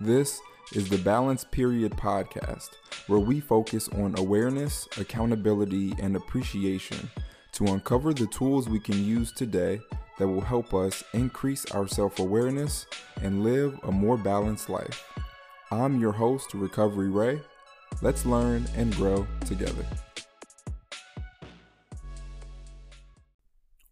[0.00, 0.40] This
[0.72, 2.70] is the Balance Period podcast,
[3.06, 7.08] where we focus on awareness, accountability, and appreciation
[7.52, 9.80] to uncover the tools we can use today
[10.18, 12.86] that will help us increase our self awareness
[13.22, 15.08] and live a more balanced life.
[15.70, 17.40] I'm your host, Recovery Ray.
[18.02, 19.86] Let's learn and grow together.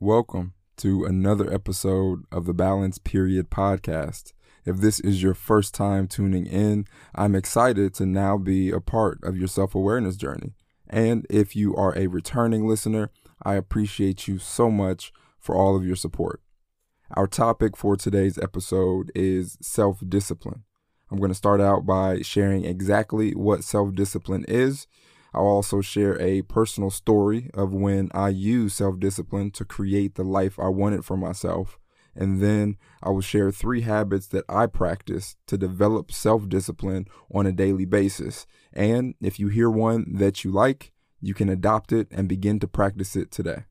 [0.01, 4.33] Welcome to another episode of the Balance Period podcast.
[4.65, 9.19] If this is your first time tuning in, I'm excited to now be a part
[9.23, 10.55] of your self awareness journey.
[10.89, 13.11] And if you are a returning listener,
[13.43, 16.41] I appreciate you so much for all of your support.
[17.15, 20.63] Our topic for today's episode is self discipline.
[21.11, 24.87] I'm going to start out by sharing exactly what self discipline is.
[25.35, 30.25] I'll also share a personal story of when I used self discipline to create the
[30.25, 31.79] life I wanted for myself.
[32.15, 37.47] And then I will share three habits that I practice to develop self discipline on
[37.47, 38.47] a daily basis.
[38.73, 42.69] And if you hear one that you like, you can adopt it and begin to
[42.69, 43.65] practice it today.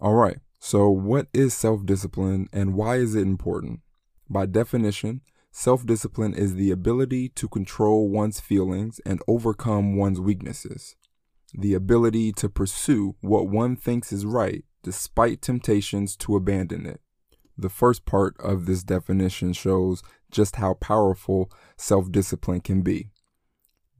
[0.00, 3.80] All right, so what is self discipline and why is it important?
[4.28, 5.20] By definition,
[5.52, 10.96] self discipline is the ability to control one's feelings and overcome one's weaknesses.
[11.52, 17.00] The ability to pursue what one thinks is right despite temptations to abandon it.
[17.60, 23.10] The first part of this definition shows just how powerful self discipline can be.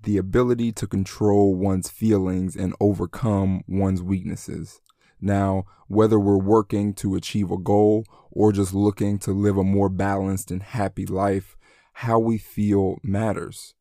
[0.03, 4.81] The ability to control one's feelings and overcome one's weaknesses.
[5.20, 9.91] Now, whether we're working to achieve a goal or just looking to live a more
[9.91, 11.58] balanced and happy life,
[11.92, 13.75] how we feel matters.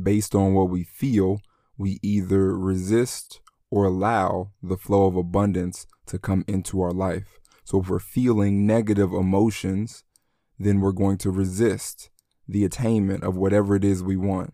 [0.00, 1.40] Based on what we feel,
[1.78, 7.40] we either resist or allow the flow of abundance to come into our life.
[7.64, 10.04] So if we're feeling negative emotions,
[10.58, 12.10] then we're going to resist
[12.46, 14.52] the attainment of whatever it is we want.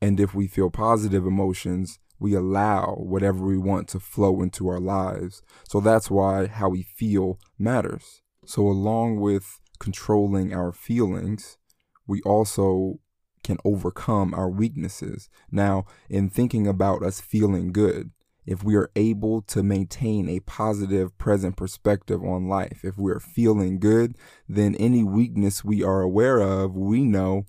[0.00, 4.80] And if we feel positive emotions, we allow whatever we want to flow into our
[4.80, 5.42] lives.
[5.68, 8.22] So that's why how we feel matters.
[8.44, 11.58] So, along with controlling our feelings,
[12.06, 13.00] we also
[13.42, 15.28] can overcome our weaknesses.
[15.50, 18.10] Now, in thinking about us feeling good,
[18.46, 23.78] if we are able to maintain a positive present perspective on life, if we're feeling
[23.78, 24.16] good,
[24.48, 27.44] then any weakness we are aware of, we know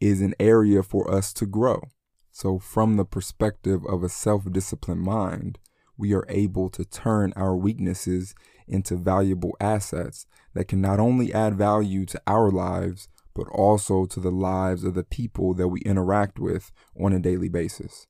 [0.00, 1.82] is an area for us to grow.
[2.30, 5.58] So, from the perspective of a self disciplined mind,
[5.96, 8.34] we are able to turn our weaknesses
[8.66, 14.20] into valuable assets that can not only add value to our lives, but also to
[14.20, 18.06] the lives of the people that we interact with on a daily basis.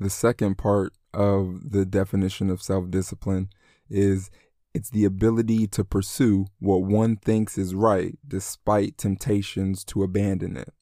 [0.00, 3.50] The second part of the definition of self discipline
[3.90, 4.30] is
[4.72, 10.72] it's the ability to pursue what one thinks is right despite temptations to abandon it.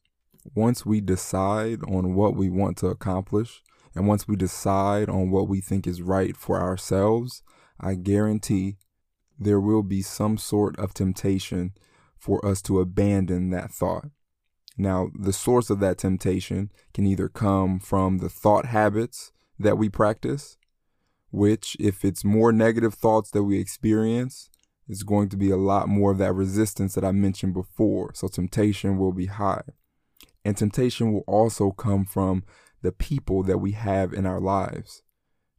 [0.55, 3.61] Once we decide on what we want to accomplish,
[3.93, 7.43] and once we decide on what we think is right for ourselves,
[7.79, 8.77] I guarantee
[9.37, 11.73] there will be some sort of temptation
[12.17, 14.05] for us to abandon that thought.
[14.79, 19.89] Now, the source of that temptation can either come from the thought habits that we
[19.89, 20.55] practice,
[21.31, 24.49] which, if it's more negative thoughts that we experience,
[24.87, 28.13] is going to be a lot more of that resistance that I mentioned before.
[28.13, 29.63] So temptation will be high.
[30.45, 32.45] And temptation will also come from
[32.81, 35.03] the people that we have in our lives.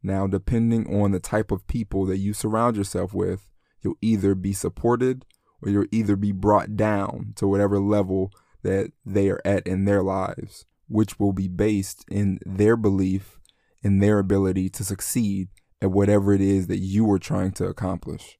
[0.03, 3.51] Now, depending on the type of people that you surround yourself with,
[3.83, 5.27] you'll either be supported
[5.61, 10.03] or you'll either be brought down to whatever level that they are at in their
[10.03, 13.41] lives, which will be based in their belief
[13.83, 15.49] in their ability to succeed
[15.81, 18.39] at whatever it is that you are trying to accomplish.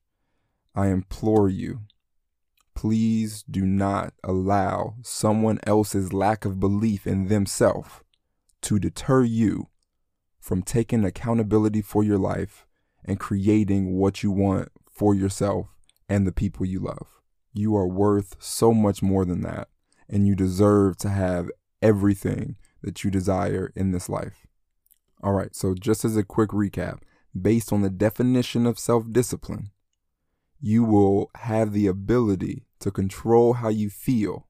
[0.75, 1.81] I implore you,
[2.75, 7.91] please do not allow someone else's lack of belief in themselves
[8.63, 9.69] to deter you
[10.39, 12.67] from taking accountability for your life
[13.05, 15.69] and creating what you want for yourself
[16.09, 17.21] and the people you love.
[17.53, 19.69] You are worth so much more than that,
[20.11, 21.49] and you deserve to have
[21.81, 24.47] everything that you desire in this life.
[25.23, 27.01] All right, so just as a quick recap,
[27.41, 29.71] based on the definition of self discipline,
[30.61, 34.47] you will have the ability to control how you feel.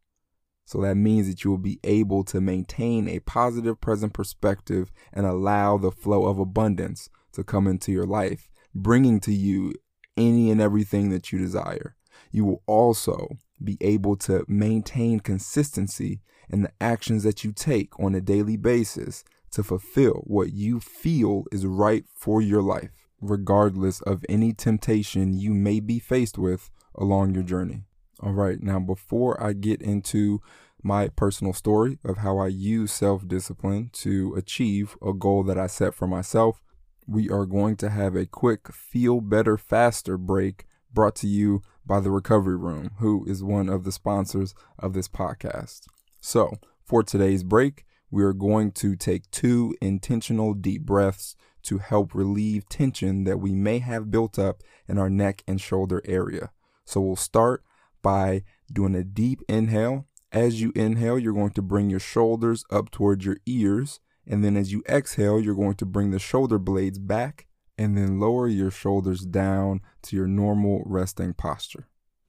[0.64, 5.26] So that means that you will be able to maintain a positive present perspective and
[5.26, 9.74] allow the flow of abundance to come into your life, bringing to you
[10.16, 11.96] any and everything that you desire.
[12.30, 18.14] You will also be able to maintain consistency in the actions that you take on
[18.14, 22.90] a daily basis to fulfill what you feel is right for your life,
[23.20, 27.82] regardless of any temptation you may be faced with along your journey.
[28.22, 30.40] All right, now before I get into
[30.82, 35.66] my personal story of how I use self discipline to achieve a goal that I
[35.66, 36.62] set for myself.
[37.06, 42.00] We are going to have a quick feel better faster break brought to you by
[42.00, 45.86] the Recovery Room, who is one of the sponsors of this podcast.
[46.20, 46.54] So,
[46.84, 52.68] for today's break, we are going to take two intentional deep breaths to help relieve
[52.68, 56.50] tension that we may have built up in our neck and shoulder area.
[56.84, 57.64] So, we'll start
[58.02, 58.42] by
[58.72, 60.06] doing a deep inhale.
[60.32, 64.00] As you inhale, you're going to bring your shoulders up towards your ears.
[64.26, 67.48] And then as you exhale, you're going to bring the shoulder blades back
[67.80, 71.88] and then lower your shoulders down to your normal resting posture.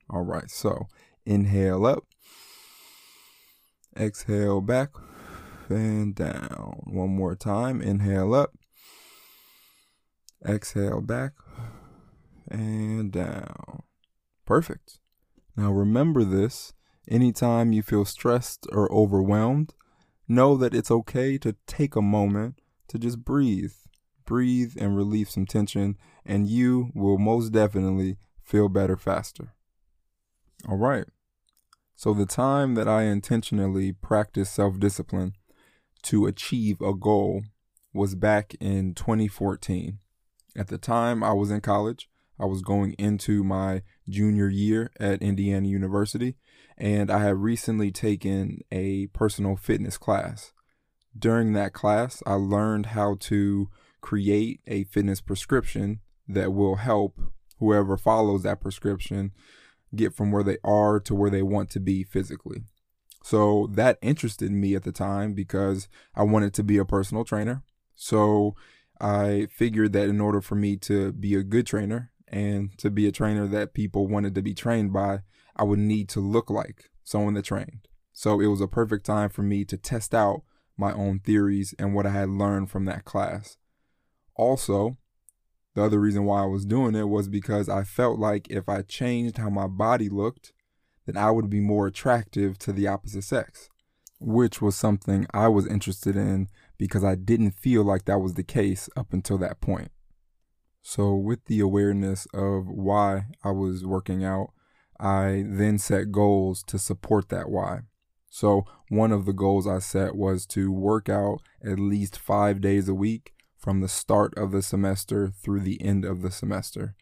[0.09, 0.87] All right, so
[1.25, 2.05] inhale up,
[3.99, 4.91] exhale back
[5.67, 6.79] and down.
[6.85, 8.53] One more time, inhale up,
[10.47, 11.33] exhale back
[12.49, 13.83] and down.
[14.45, 14.99] Perfect.
[15.57, 16.71] Now remember this
[17.09, 19.73] anytime you feel stressed or overwhelmed,
[20.29, 23.73] know that it's okay to take a moment to just breathe
[24.31, 29.53] breathe and relieve some tension, and you will most definitely feel better faster.
[30.69, 31.03] All right.
[31.97, 35.33] So, the time that I intentionally practiced self discipline
[36.03, 37.41] to achieve a goal
[37.93, 39.99] was back in 2014.
[40.55, 42.07] At the time, I was in college.
[42.39, 46.37] I was going into my junior year at Indiana University,
[46.77, 50.53] and I had recently taken a personal fitness class.
[51.19, 53.69] During that class, I learned how to
[54.01, 57.19] create a fitness prescription that will help
[57.59, 59.31] whoever follows that prescription
[59.95, 62.63] get from where they are to where they want to be physically.
[63.23, 67.63] So that interested me at the time because I wanted to be a personal trainer.
[67.95, 68.55] So
[68.99, 73.07] I figured that in order for me to be a good trainer and to be
[73.07, 75.19] a trainer that people wanted to be trained by,
[75.55, 77.87] I would need to look like someone that trained.
[78.13, 80.43] So it was a perfect time for me to test out
[80.77, 83.57] my own theories and what I had learned from that class.
[84.41, 84.97] Also,
[85.75, 88.81] the other reason why I was doing it was because I felt like if I
[88.81, 90.51] changed how my body looked,
[91.05, 93.69] then I would be more attractive to the opposite sex,
[94.19, 96.47] which was something I was interested in
[96.79, 99.91] because I didn't feel like that was the case up until that point.
[100.81, 104.53] So, with the awareness of why I was working out,
[104.99, 107.81] I then set goals to support that why.
[108.31, 112.89] So, one of the goals I set was to work out at least five days
[112.89, 116.95] a week from the start of the semester through the end of the semester.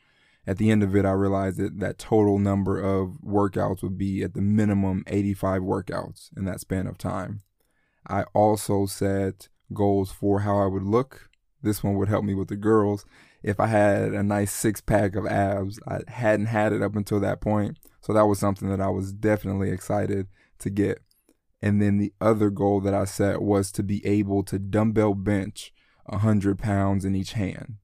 [0.45, 4.23] At the end of it, I realized that that total number of workouts would be
[4.23, 7.41] at the minimum 85 workouts in that span of time.
[8.07, 11.29] I also set goals for how I would look.
[11.61, 13.05] This one would help me with the girls.
[13.41, 17.19] If I had a nice six pack of abs, I hadn't had it up until
[17.21, 17.77] that point.
[18.01, 20.27] So that was something that I was definitely excited
[20.59, 21.01] to get.
[21.61, 25.73] And then the other goal that I set was to be able to dumbbell bench
[26.09, 27.75] 100 pounds in each hand.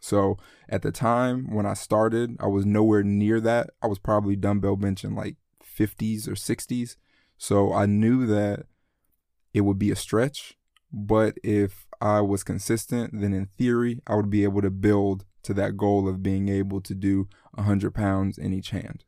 [0.00, 0.38] So
[0.68, 3.70] at the time when I started, I was nowhere near that.
[3.82, 6.96] I was probably dumbbell benching like 50s or 60s.
[7.36, 8.66] So I knew that
[9.52, 10.56] it would be a stretch,
[10.92, 15.54] but if I was consistent, then in theory, I would be able to build to
[15.54, 19.04] that goal of being able to do 100 pounds in each hand.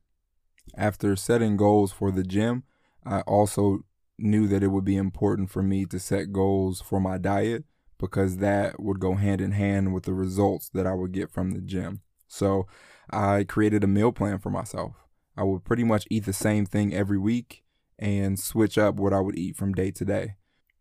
[0.76, 2.64] After setting goals for the gym,
[3.04, 3.84] I also
[4.18, 7.64] knew that it would be important for me to set goals for my diet
[8.02, 11.52] because that would go hand in hand with the results that I would get from
[11.52, 12.00] the gym.
[12.26, 12.66] So
[13.08, 14.96] I created a meal plan for myself.
[15.36, 17.62] I would pretty much eat the same thing every week
[18.00, 20.34] and switch up what I would eat from day to day.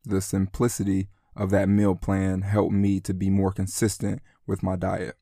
[0.03, 5.15] The simplicity of that meal plan helped me to be more consistent with my diet.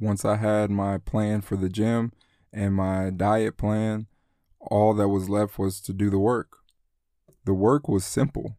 [0.00, 2.12] Once I had my plan for the gym
[2.52, 4.08] and my diet plan,
[4.58, 6.56] all that was left was to do the work.
[7.44, 8.58] The work was simple,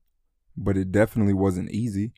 [0.56, 2.14] but it definitely wasn't easy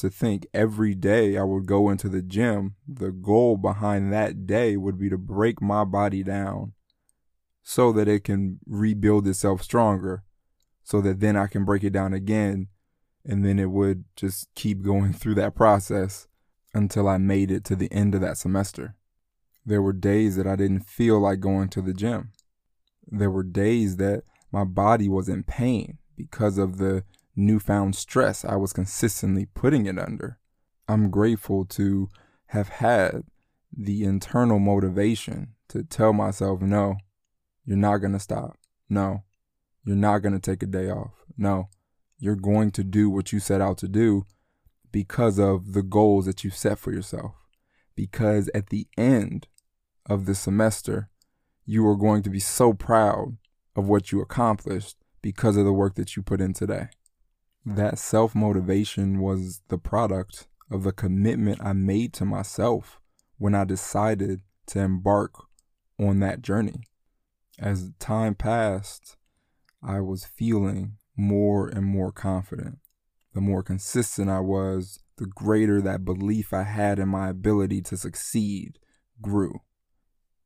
[0.00, 4.76] to think every day I would go into the gym, the goal behind that day
[4.76, 6.72] would be to break my body down
[7.62, 10.24] so that it can rebuild itself stronger,
[10.82, 12.68] so that then I can break it down again.
[13.24, 16.26] And then it would just keep going through that process
[16.72, 18.96] until I made it to the end of that semester.
[19.64, 22.32] There were days that I didn't feel like going to the gym.
[23.06, 27.04] There were days that my body was in pain because of the
[27.36, 30.38] newfound stress I was consistently putting it under.
[30.88, 32.08] I'm grateful to
[32.46, 33.22] have had
[33.76, 36.96] the internal motivation to tell myself, no,
[37.64, 38.58] you're not going to stop.
[38.88, 39.22] No,
[39.84, 41.12] you're not going to take a day off.
[41.38, 41.68] No,
[42.18, 44.26] you're going to do what you set out to do
[44.90, 47.34] because of the goals that you set for yourself.
[47.94, 49.46] Because at the end
[50.06, 51.08] of the semester,
[51.64, 53.36] you are going to be so proud
[53.76, 56.88] of what you accomplished because of the work that you put in today.
[57.66, 63.00] That self motivation was the product of the commitment I made to myself
[63.38, 65.34] when I decided to embark
[65.98, 66.84] on that journey.
[67.58, 69.16] As time passed,
[69.82, 72.78] I was feeling more and more confident.
[73.34, 77.96] The more consistent I was, the greater that belief I had in my ability to
[77.96, 78.78] succeed
[79.20, 79.60] grew.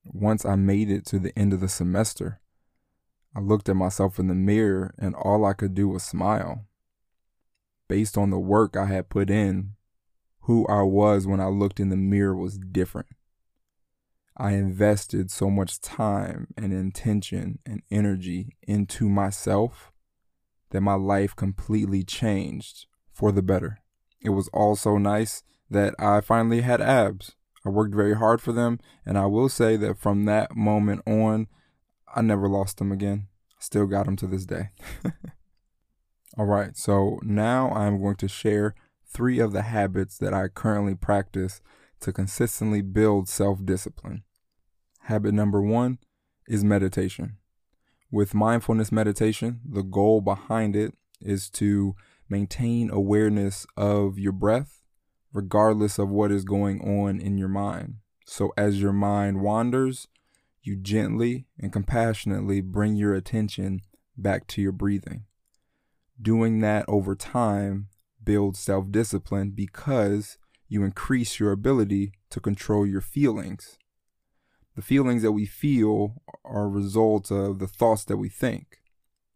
[0.05, 2.41] Once I made it to the end of the semester,
[3.35, 6.67] I looked at myself in the mirror and all I could do was smile.
[7.89, 9.75] Based on the work I had put in,
[10.43, 13.09] who I was when I looked in the mirror was different.
[14.37, 19.93] I invested so much time and intention and energy into myself
[20.71, 23.79] that my life completely changed for the better.
[24.21, 27.37] It was also nice that I finally had abs.
[27.65, 31.47] I worked very hard for them, and I will say that from that moment on,
[32.15, 33.29] I never lost them again.
[33.59, 34.71] Still got them to this day.
[36.37, 38.75] All right, so now I'm going to share
[39.07, 41.61] three of the habits that I currently practice
[42.01, 44.25] to consistently build self discipline.
[45.03, 45.99] Habit number one
[46.49, 47.37] is meditation.
[48.11, 51.95] With mindfulness meditation, the goal behind it is to
[52.29, 54.83] maintain awareness of your breath,
[55.33, 57.97] regardless of what is going on in your mind.
[58.27, 60.09] So, as your mind wanders,
[60.63, 63.83] you gently and compassionately bring your attention
[64.17, 65.27] back to your breathing.
[66.21, 67.89] Doing that over time
[68.23, 73.79] builds self discipline because you increase your ability to control your feelings.
[74.77, 78.79] The feelings that we feel are a result of the thoughts that we think.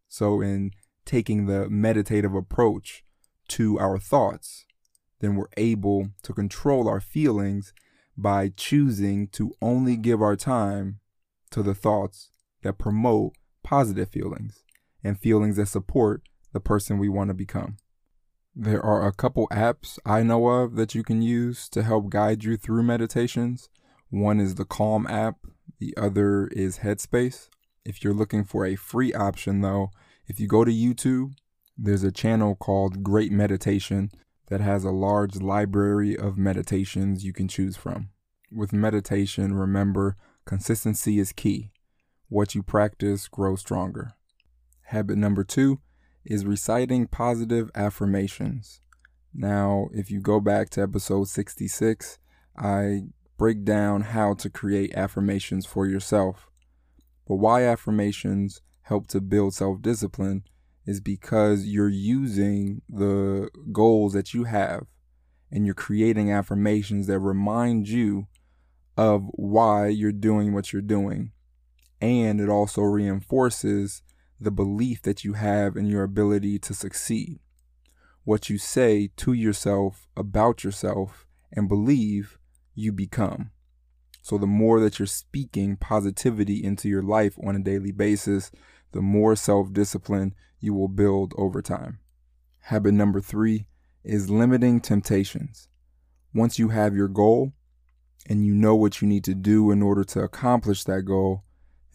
[0.07, 0.71] So, in
[1.05, 3.03] taking the meditative approach
[3.49, 4.65] to our thoughts,
[5.19, 7.73] then we're able to control our feelings
[8.17, 10.99] by choosing to only give our time
[11.51, 12.31] to the thoughts
[12.63, 13.33] that promote
[13.63, 14.63] positive feelings
[15.03, 17.77] and feelings that support the person we want to become.
[18.55, 22.43] There are a couple apps I know of that you can use to help guide
[22.43, 23.69] you through meditations.
[24.09, 25.37] One is the Calm app,
[25.79, 27.47] the other is Headspace.
[27.85, 29.91] If you're looking for a free option, though,
[30.27, 31.33] if you go to YouTube,
[31.77, 34.11] there's a channel called Great Meditation
[34.49, 38.09] that has a large library of meditations you can choose from.
[38.51, 41.69] With meditation, remember Consistency is key.
[42.27, 44.13] What you practice grows stronger.
[44.85, 45.79] Habit number two
[46.29, 48.79] is reciting positive affirmations.
[49.33, 52.19] Now, if you go back to episode 66,
[52.55, 53.01] I
[53.37, 56.49] break down how to create affirmations for yourself.
[57.27, 60.43] But why affirmations help to build self discipline
[60.85, 64.85] is because you're using the goals that you have
[65.51, 68.27] and you're creating affirmations that remind you
[68.97, 71.31] of why you're doing what you're doing.
[72.01, 74.03] And it also reinforces
[74.39, 77.39] the belief that you have in your ability to succeed.
[78.23, 82.37] What you say to yourself about yourself and believe,
[82.75, 83.51] you become.
[84.21, 88.51] So, the more that you're speaking positivity into your life on a daily basis,
[88.91, 91.99] the more self discipline you will build over time.
[92.63, 93.67] Habit number three
[94.03, 95.67] is limiting temptations.
[96.33, 97.53] Once you have your goal,
[98.27, 101.43] and you know what you need to do in order to accomplish that goal,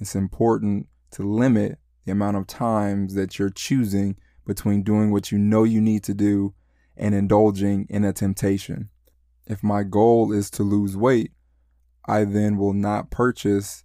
[0.00, 5.38] it's important to limit the amount of times that you're choosing between doing what you
[5.38, 6.54] know you need to do
[6.96, 8.90] and indulging in a temptation.
[9.46, 11.32] If my goal is to lose weight,
[12.06, 13.84] I then will not purchase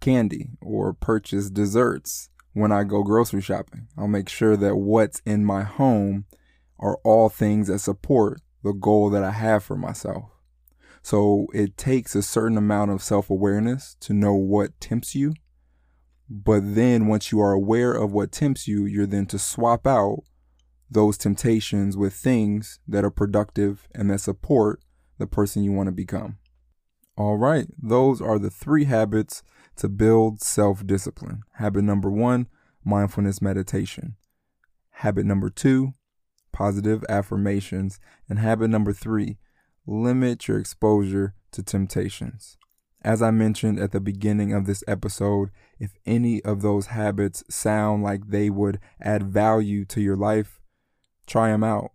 [0.00, 3.88] candy or purchase desserts when I go grocery shopping.
[3.96, 6.26] I'll make sure that what's in my home
[6.78, 10.24] are all things that support the goal that I have for myself.
[11.02, 15.34] So it takes a certain amount of self awareness to know what tempts you.
[16.30, 20.24] But then once you are aware of what tempts you, you're then to swap out
[20.90, 24.80] those temptations with things that are productive and that support
[25.18, 26.38] the person you want to become.
[27.16, 29.42] All right, those are the three habits
[29.76, 31.42] to build self discipline.
[31.54, 32.46] Habit number one,
[32.84, 34.16] mindfulness meditation.
[34.90, 35.92] Habit number two,
[36.52, 37.98] positive affirmations.
[38.28, 39.38] And habit number three,
[39.86, 42.56] limit your exposure to temptations.
[43.02, 48.02] As I mentioned at the beginning of this episode, if any of those habits sound
[48.02, 50.60] like they would add value to your life,
[51.26, 51.92] try them out.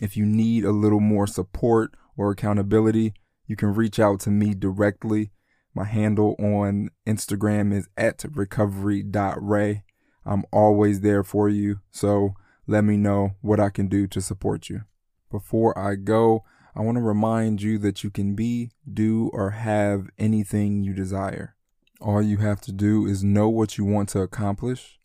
[0.00, 3.14] If you need a little more support or accountability,
[3.46, 5.30] you can reach out to me directly.
[5.74, 9.84] My handle on Instagram is at recovery.ray.
[10.24, 12.34] I'm always there for you, so
[12.66, 14.82] let me know what I can do to support you.
[15.30, 16.44] Before I go,
[16.74, 21.54] I want to remind you that you can be, do, or have anything you desire.
[22.00, 24.98] All you have to do is know what you want to accomplish,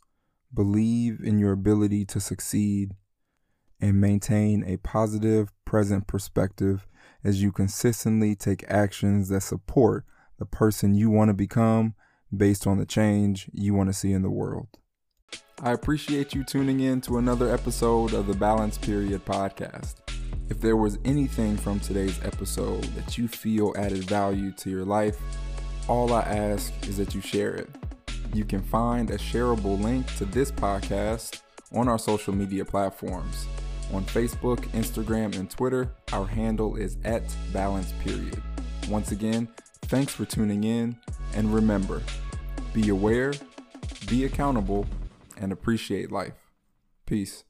[0.54, 2.96] believe in your ability to succeed,
[3.82, 6.88] and maintain a positive present perspective
[7.24, 10.06] as you consistently take actions that support
[10.40, 11.94] the person you want to become
[12.36, 14.70] based on the change you want to see in the world.
[15.62, 20.07] I appreciate you tuning in to another episode of the Balance Period podcast.
[20.50, 25.20] If there was anything from today's episode that you feel added value to your life,
[25.88, 27.70] all I ask is that you share it.
[28.34, 31.42] You can find a shareable link to this podcast
[31.74, 33.46] on our social media platforms.
[33.94, 38.42] On Facebook, Instagram, and Twitter, our handle is at balance period.
[38.90, 39.48] Once again,
[39.84, 40.98] thanks for tuning in,
[41.34, 42.02] and remember
[42.74, 43.34] be aware,
[44.08, 44.86] be accountable,
[45.38, 46.34] and appreciate life.
[47.06, 47.44] Peace.